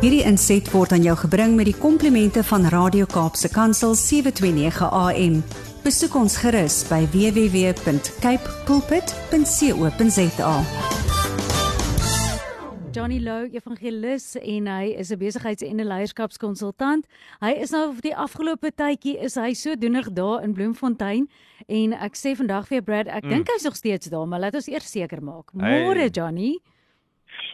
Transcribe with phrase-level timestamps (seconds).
[0.00, 5.34] Hierdie inset word aan jou gebring met die komplimente van Radio Kaapse Kansel 729 AM.
[5.84, 10.54] Besoek ons gerus by www.cape pulpit.co.za.
[12.96, 17.04] Johnny Lou, evangelis en hy is 'n besigheids- en 'n leierskapskonsultant.
[17.40, 21.28] Hy is nou vir die afgelope tydjie is hy sodoenig daar in Bloemfontein
[21.68, 23.28] en ek sê vandag vir Brad, ek mm.
[23.28, 25.52] dink hy's nog steeds daar, maar laat ons eers seker maak.
[25.52, 26.08] Môre Hey.
[26.08, 26.58] Johnny.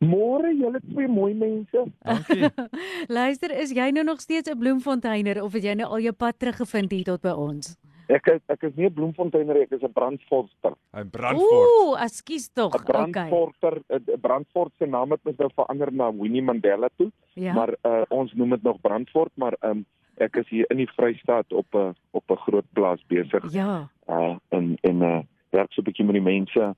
[0.00, 1.82] Môre julle twee mooi mense.
[2.04, 2.48] Dankie.
[3.18, 6.38] Luister, is jy nou nog steeds 'n Bloemfonteiner of het jy nou al jou pad
[6.38, 7.76] teruggevind hier tot by ons?
[8.08, 10.72] Ek is ek is nie 'n bloemfonteiner ek is 'n brandforster.
[10.96, 11.68] Hy brandfort.
[11.68, 12.72] Ooh, ekskuus tog.
[12.74, 13.28] 'n Okay.
[13.28, 17.52] Brandforter, 'n brandfort se naam het mos nou verander na Winnie Mandela toe, Ja.
[17.52, 19.84] maar uh, ons noem dit nog brandfort, maar um,
[20.16, 23.52] ek is hier in die Vrystaat op 'n op 'n groot plaas besig.
[23.52, 23.88] ja.
[24.08, 26.74] Uh en en uh werk so 'n bietjie met die mense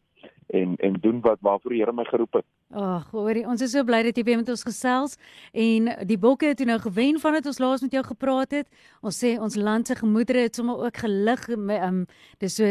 [0.52, 2.46] en en doen wat waarvoor die Here my geroep het.
[2.72, 5.18] Ag, hoorie, ons is so bly dat jy weer met ons gesels
[5.52, 8.68] en die bokke het nou gewen van dit ons laas met jou gepraat het.
[9.04, 11.48] Ons sê ons land se gemoedere het sommer ook gelig.
[11.52, 11.98] Ehm um,
[12.40, 12.68] dis so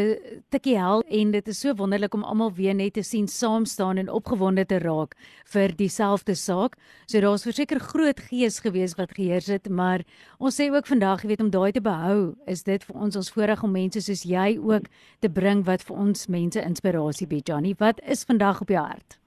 [0.50, 3.98] tikkie hel en dit is so wonderlik om almal weer net te sien saam staan
[3.98, 5.14] en opgewonde te raak
[5.54, 6.76] vir dieselfde saak.
[7.06, 10.02] So daar's verseker groot gees gewees wat geheers het, maar
[10.38, 13.30] ons sê ook vandag, jy weet om daai te behou, is dit vir ons ons
[13.30, 14.90] voorreg om mense soos jy ook
[15.20, 17.71] te bring wat vir ons mense inspirasie bied, Johnny.
[17.78, 19.18] Wat is vandag op jou hart?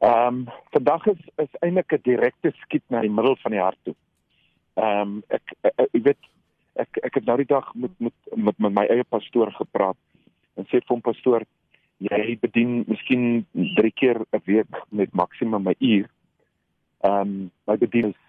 [0.00, 3.78] Ehm um, vandag is is eintlik 'n direkte skiet na die middel van die hart
[3.82, 3.94] toe.
[4.74, 6.22] Ehm um, ek ek weet
[6.74, 9.96] ek ek het nou die dag met met met, met my eie pastoor gepraat
[10.56, 11.44] en sê vir hom pastoor
[11.98, 16.08] jy bedien miskien 3 keer 'n week met maksimum 'n uur.
[17.00, 18.20] Ehm um, my bedien is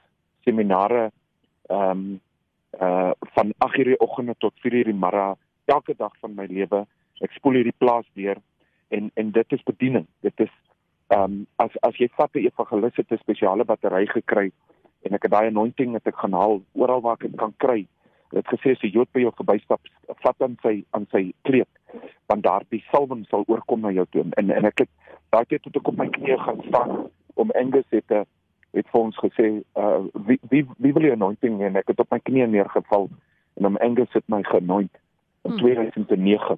[0.43, 1.11] seminare
[1.69, 2.19] ehm um,
[2.81, 6.87] uh van 8:00 die oggende tot 4:00 die middag elke dag van my lewe.
[7.21, 8.37] Ek spoel hierdie plaas deur
[8.91, 10.05] en en dit is bediening.
[10.19, 10.53] Dit is
[11.07, 14.51] ehm um, as as jy vat 'n evangelis het 'n spesiale battery gekry
[15.01, 17.87] en ek het daai anointing wat ek gaan haal oral waar ek dit kan kry.
[18.31, 21.67] Dit gesê as 'n Jood by jou verbystap, vat aan sy aan sy kleed
[22.31, 24.89] want daardie salwing sal oorkom na jou toe en en ek het
[25.29, 28.25] daai tyd toe ek op my knieë gaan staan om Angus het 'n
[28.73, 32.11] het vir ons gesê uh wie wie wie wil die anointing en ek het op
[32.11, 33.09] my knieë neergeval
[33.59, 34.95] en om Angus het my geanoint
[35.43, 35.59] in Hmm.
[35.59, 36.57] 2009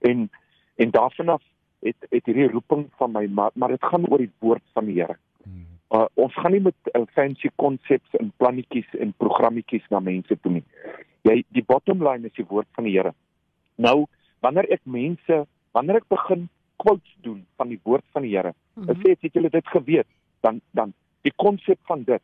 [0.00, 0.30] en
[0.76, 1.42] en daarvan af
[1.82, 5.00] het het hierdie roeping van my maar maar dit gaan oor die woord van die
[5.00, 5.16] Here.
[5.44, 5.66] Hmm.
[5.90, 10.52] Uh, ons gaan nie met uh, fancy konsepte en plannetjies en programmetjies na mense toe
[10.52, 10.64] nie.
[11.28, 13.14] Jy die bottom line is die woord van die Here.
[13.76, 14.06] Nou,
[14.44, 16.48] wanneer ek mense, wanneer ek begin
[16.80, 18.86] quotes doen van die woord van die Here, Mhm.
[18.86, 20.06] dan sê ek het julle dit geweet,
[20.40, 20.92] dan dan
[21.22, 22.22] die konsep van dit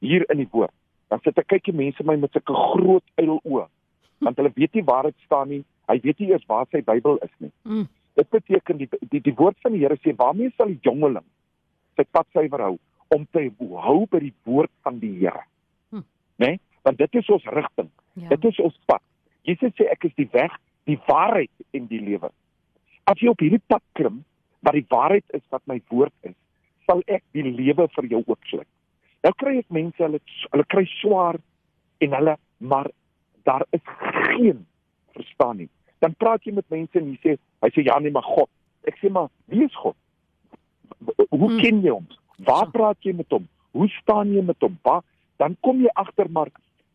[0.00, 0.72] hier in die woord.
[1.08, 3.66] Dan sit ek kyk die mense my met sulke groot uiloë.
[4.24, 5.64] Want hulle weet nie waar dit staan nie.
[5.88, 7.50] Hy weet nie eers waar sy Bybel is nie.
[7.64, 7.88] Mm.
[8.18, 11.26] Dit beteken die die die woord van die Here sê waarmee sal die jongeling
[11.96, 12.76] sy pad suiwer hou
[13.14, 15.44] om te hou by die woord van die Here.
[15.90, 16.04] Hm.
[16.38, 16.46] Né?
[16.46, 16.60] Nee?
[16.82, 17.90] Want dit is ons rigting.
[18.14, 18.28] Ja.
[18.28, 19.02] Dit is ons pad.
[19.48, 20.54] Jesus sê ek is die weg,
[20.88, 22.30] die waarheid en die lewe.
[23.10, 24.22] As jy op hierdie pad klim,
[24.64, 26.36] wat die waarheid is wat my woord is,
[26.88, 28.68] sal ek die lewe vir jou oopsluit.
[29.24, 30.20] Nou kry ek mense hulle
[30.52, 31.38] hulle kry swaar
[32.00, 32.88] en hulle maar
[33.48, 34.64] daar is geen
[35.16, 35.68] verstaan nie.
[36.00, 38.48] Dan praat jy met mense en jy sê hy sê ja nee maar God.
[38.88, 39.96] Ek sê maar wie is God?
[41.30, 41.60] Hoe Hmm.
[41.60, 42.06] ken jy hom?
[42.44, 43.48] Waar praat jy met hom?
[43.72, 44.78] Hoe staan jy met hom?
[44.82, 45.02] Waar
[45.38, 46.48] dan kom jy agter maar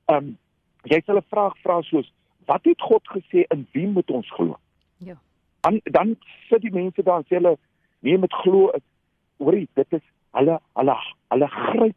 [0.09, 0.37] ehm um,
[0.83, 2.11] jy sal 'n vraag vra soos
[2.45, 4.57] wat het God gesê in wie moet ons glo?
[4.97, 5.15] Ja.
[5.61, 6.15] Dan dan
[6.49, 7.57] sit die mense daar en sê hulle
[7.99, 8.83] nee met glo is
[9.37, 10.01] hoorie dit is
[10.31, 10.95] hulle hulle
[11.29, 11.95] hulle gryp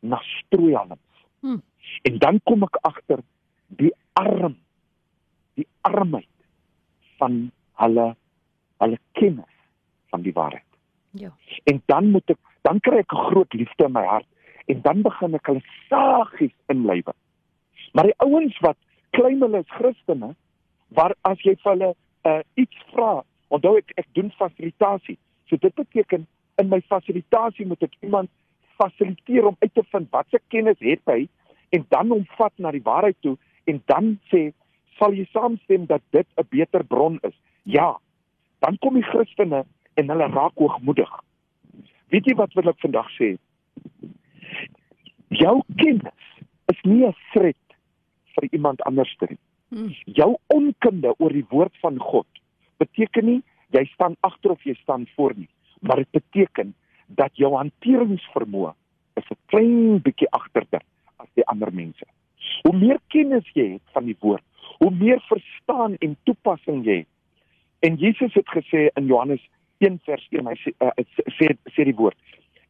[0.00, 0.98] na strooihalms.
[1.40, 1.62] Hmm.
[2.02, 3.18] En dan kom ek agter
[3.68, 4.56] die arm
[5.60, 6.28] die armheid
[7.20, 7.50] van
[7.82, 8.10] hulle
[8.80, 9.56] hulle kennis
[10.10, 10.66] van die waarheid.
[11.20, 11.32] Ja.
[11.68, 14.28] En dan moet ek dan kry ek 'n groot liefde in my hart
[14.66, 17.12] en dan begin ek hulle sagies inlywe.
[17.92, 18.76] Maar die ouens wat
[19.10, 20.34] claim hulle is Christene,
[20.88, 21.94] waar as jy vir hulle
[22.24, 25.18] uh, iets vra, onthou ek ek doen fasilitasie.
[25.48, 26.26] So dit beteken
[26.58, 28.30] in my fasilitasie moet ek iemand
[28.78, 31.28] fasiliteer om uit te vind wat se kennis het hy
[31.74, 33.36] en dan hom vat na die waarheid toe
[33.70, 34.50] en dan sê
[35.00, 37.36] sal jy saamstem dat dit 'n beter bron is.
[37.64, 37.98] Ja.
[38.60, 39.64] Dan kom die Christene
[39.94, 41.10] en hulle raak hoogmoedig.
[42.08, 43.38] Weet jy wat wil ek vandag sê?
[45.28, 46.24] Jou kennis
[46.72, 47.76] is nie 'n threat
[48.34, 49.38] vir iemand anders nie.
[49.68, 49.94] Mm.
[50.04, 52.26] Jou onkunde oor die woord van God
[52.78, 55.48] beteken nie jy staan agter of jy staan voor nie,
[55.80, 56.74] maar dit beteken
[57.06, 58.74] dat jou hanteringsvermoë
[59.14, 60.82] is 'n klein bietjie agterder
[61.16, 62.06] as die ander mense.
[62.62, 64.44] Hoe meer kennis jy het van die woord,
[64.80, 67.10] hoe meer verstaan en toepassing jy het.
[67.84, 69.42] En Jesus het gesê in Johannes
[69.78, 70.92] 1 vers 1, hy sê uh,
[71.36, 72.16] sê sê die woord: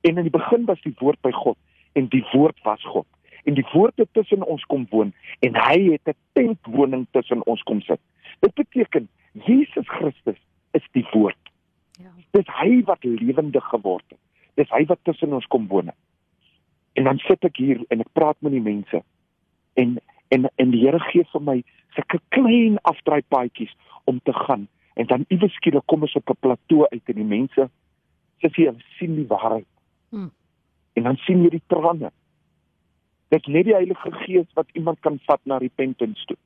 [0.06, 1.58] En in die begin was die woord by God
[1.98, 3.06] en die woord was God.
[3.48, 5.12] En die woord het tussen ons kom woon
[5.46, 8.00] en hy het 'n tentwoning tussen ons kom sit.
[8.40, 10.38] Dit beteken Jesus Christus
[10.70, 11.38] is die woord.
[11.98, 12.10] Ja.
[12.30, 14.18] Dis hy wat lewendig geword het.
[14.54, 15.90] Dis hy wat tussen ons kom woon.
[16.92, 19.02] En dan sit ek hier en ek praat met die mense
[19.74, 19.98] en
[20.30, 21.56] en en die Here gee vir my
[21.96, 23.72] sulke klein afdraaipaadjies
[24.10, 27.30] om te gaan en dan iewes skielik kom ons op 'n plateau uit en die
[27.36, 27.70] mense
[28.40, 29.66] sê jy sien die waarheid.
[30.10, 30.30] Hmm.
[30.96, 32.10] En dan sien jy die trane.
[33.28, 36.36] Dit net die Heilige Gees wat iemand kan vat na repentance toe.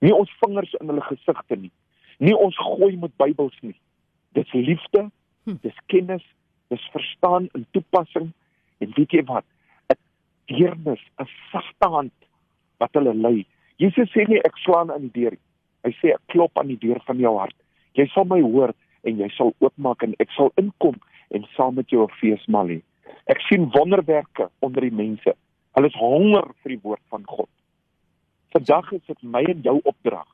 [0.00, 1.70] Nie ons vingers in hulle gesigte nie.
[2.18, 3.76] Nie ons gooi met Bybels nie.
[4.32, 5.10] Dis liefde,
[5.44, 5.56] Hm.
[5.60, 6.24] dis kennis,
[6.68, 8.32] dis verstaan in toepassing
[8.78, 9.44] en weet jy wat?
[9.92, 9.98] 'n
[10.46, 12.12] Deernis, 'n sagte hand
[12.78, 13.46] wat hulle lei.
[13.78, 15.44] Jesus sê nie ek slaan aan die deur nie.
[15.84, 17.56] Hy sê ek klop aan die deur van jou hart.
[17.94, 18.72] Jy sal my hoor
[19.04, 20.96] en jy sal oopmaak en ek sal inkom
[21.34, 22.80] en saam met jou 'n feesmaal hê.
[23.26, 25.34] Ek sien wonderwerke onder die mense.
[25.74, 27.50] Hulle is honger vir die woord van God.
[28.52, 30.28] Vandag is dit my en jou opdrag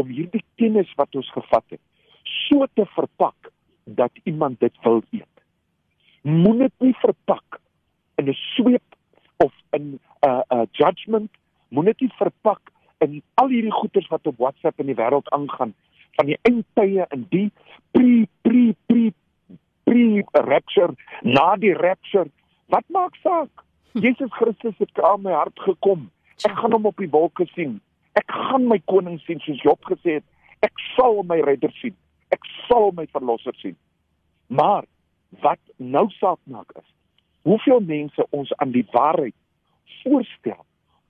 [0.00, 1.80] om hierdie kennis wat ons gevat het
[2.24, 3.50] so te verpak
[3.84, 5.34] dat iemand dit wil eet.
[6.22, 7.60] Moenie dit nie verpak
[8.16, 8.96] in 'n sweep
[9.36, 11.30] of in 'n uh, 'n uh, judgment,
[11.74, 12.72] moenie dit nie verpak
[13.04, 15.74] in al hierdie goeters wat op WhatsApp in die wêreld aangaan
[16.16, 17.48] van die eindtye en die
[17.96, 19.10] pre pre pre
[19.84, 22.30] pre rapture, na die rapture.
[22.72, 23.64] Wat maak saak?
[23.92, 26.08] Jesus Christus het aan my hart gekom.
[26.46, 27.76] Ek gaan hom op die wolke sien.
[28.18, 30.26] Ek gaan my koning sien soos Job gesê het.
[30.66, 31.94] Ek sal my redder sien.
[32.34, 33.76] Ek sal my verlosser sien.
[34.48, 34.86] Maar
[35.42, 36.88] wat nou saak maak is
[37.44, 39.34] hoeveel mense ons aan die waarheid
[40.02, 40.62] voorstel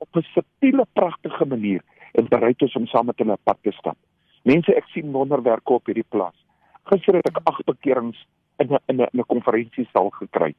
[0.05, 3.97] op 'n subtiele pragtige manier en bereid is om saam met hulle pad te stap.
[4.43, 6.37] Mense, ek sien wonderwerke op hierdie plaas.
[6.83, 8.27] Gister het ek 8 bekerings
[8.59, 10.55] in 'n in 'n 'n konferensiesaal gekry.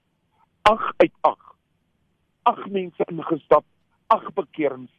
[0.61, 1.55] 8 uit 8.
[2.43, 3.63] 8 mense ingestap,
[4.07, 4.91] 8 bekerings,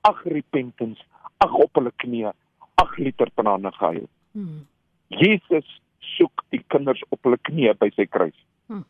[0.00, 1.04] 8 repentance,
[1.36, 2.32] 8 op hulle knieë,
[2.74, 4.08] 8 liter trane gehuil.
[4.32, 4.66] Hmm.
[5.08, 8.36] Jesus soek die kinders op hulle knieë by sy kruis.
[8.66, 8.82] Hm.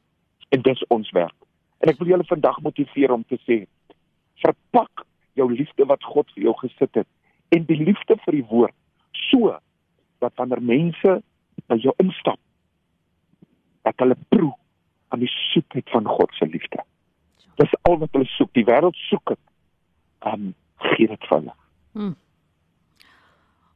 [0.49, 1.37] En dis ons werk.
[1.81, 3.67] En ek wil julle vandag motiveer om te sê:
[4.43, 5.00] verpak
[5.41, 7.09] jou liefde wat God vir jou gesit het
[7.57, 8.77] en die liefde vir die woord
[9.31, 9.57] so
[10.21, 11.21] dat wanneer mense
[11.71, 12.39] by jou instap,
[13.87, 14.53] dat hulle proe
[15.11, 16.83] aan die soetheid van God se liefde.
[17.61, 18.51] Dis al wat hulle soek.
[18.57, 19.41] Die wêreld soek dit.
[20.29, 20.53] Um
[20.91, 21.55] gee dit vir hulle.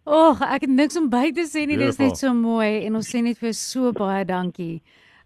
[0.05, 1.79] Och, ek het niks om by te sê nie.
[1.81, 2.29] Dis net Beautiful.
[2.29, 4.83] so mooi en ons sê net vir so baie dankie.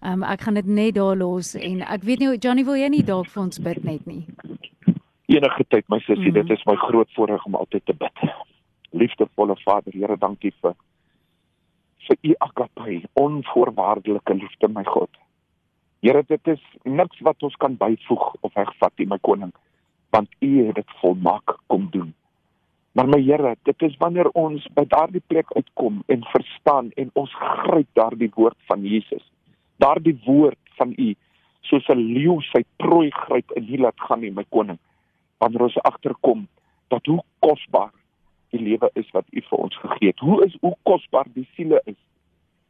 [0.07, 3.03] Um ek gaan dit net daar los en ek weet nie Johnny wil jy nie
[3.03, 4.25] dalk vir ons bid net nie.
[5.29, 6.47] Enige tyd my sussie, Mhm.
[6.47, 8.33] dit is my groot voorreg om altyd te bid.
[8.91, 10.75] Liefdevolle Vader, Here, dankie vir
[12.09, 15.11] vir u agape, onvoorwaardelike liefde, my God.
[16.01, 19.53] Here, dit is niks wat ons kan byvoeg of wegvat nie, my koning,
[20.11, 22.15] want u het dit volmaak kom doen.
[22.93, 27.35] Maar my Here, dit is wanneer ons by daardie plek uitkom en verstaan en ons
[27.35, 29.33] gryp daardie woord van Jesus.
[29.77, 31.15] Daardie woord van u
[31.61, 34.79] soos 'n leeu sy prooi gryp en nie laat gaan nie, my koning
[35.39, 36.47] wanneer ons agterkom
[36.89, 37.93] dat hoe kosbaar
[38.51, 40.23] die lewe is wat U vir ons gegee het.
[40.25, 41.99] Hoe is hoe kosbaar die siele is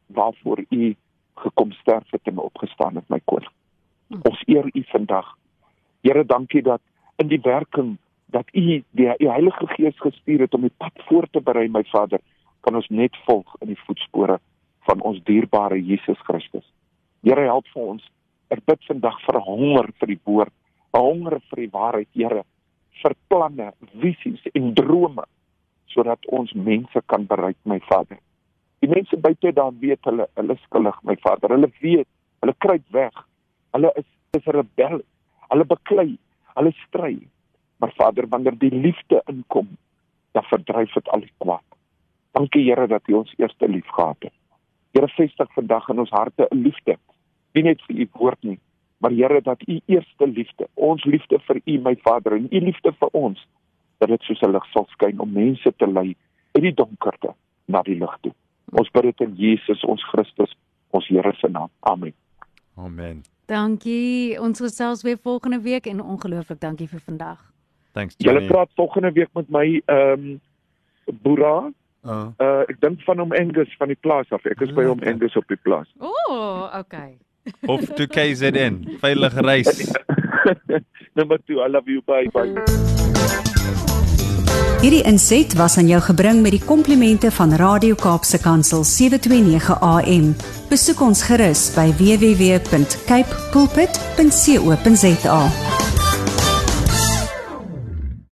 [0.07, 0.95] waarvoor U
[1.39, 3.51] gekom sterf het en opgestaan het, my koning.
[4.27, 5.27] Ons eer U vandag.
[6.03, 6.81] Here, dankie dat
[7.21, 7.97] in die werking
[8.33, 11.83] dat U die U Heilige Gees gestuur het om die pad voor te berei, my
[11.91, 12.19] Vader,
[12.61, 14.39] kan ons net volg in die voetspore
[14.89, 16.65] van ons dierbare Jesus Christus.
[17.23, 18.03] Here, help vir ons.
[18.51, 20.53] Ek bid vandag vir honger vir die woord,
[20.93, 22.43] 'n honger vir die waarheid, Here
[23.01, 25.25] vir planne, visies en drome
[25.89, 28.19] sodat ons mense kan bereik my Vader.
[28.79, 31.55] Die mense buite daar weet hulle hulle skuldig my Vader.
[31.55, 32.07] Hulle weet,
[32.43, 33.25] hulle kruip weg.
[33.75, 35.01] Hulle is is rebel.
[35.49, 36.11] Hulle beklei,
[36.55, 37.15] hulle stry.
[37.79, 39.69] Maar Vader, wanneer die liefde inkom,
[40.31, 41.65] dan verdryf dit al die kwaad.
[42.37, 44.35] Dankie Here dat U ons eerste lief gehad het.
[44.93, 46.97] Here vestig vandag in ons harte 'n liefde.
[47.53, 48.59] Nie net vir U woord nie,
[48.99, 52.93] maar Here dat U eerste liefde, ons liefde vir U my Vader en U liefde
[52.99, 53.47] vir ons,
[53.99, 56.15] dat dit soos 'n lig sal skyn om mense te lei
[56.51, 57.33] uit die donkerte
[57.65, 58.33] na die lig toe.
[58.71, 60.55] Ons bid dit in Jesus ons Christus,
[60.89, 61.69] ons Here se naam.
[61.79, 62.13] Amen.
[62.75, 63.23] Amen.
[63.45, 64.39] Dankie.
[64.41, 67.51] Ons gesels weer volgende week en ongelooflik dankie vir vandag.
[67.93, 68.47] Thanks Julle Johnny.
[68.47, 70.41] praat volgende week met my ehm um,
[71.21, 71.71] Boera,
[72.07, 74.45] Uh, uh, ek dink van hom Angus van die plaas af.
[74.47, 75.13] Ek is by hom Lekker.
[75.13, 75.89] Angus op die plaas.
[75.99, 77.17] O, oh, okay.
[77.67, 78.99] Of to KZN.
[78.99, 79.91] Veilige reis.
[81.17, 82.01] Number 2, I love you.
[82.01, 82.53] Bye bye.
[84.79, 90.31] Hierdie inset was aan jou gebring met die komplimente van Radio Kaapse Kansel 729 AM.
[90.71, 95.41] Besoek ons gerus by www.cape pulpit.co.za.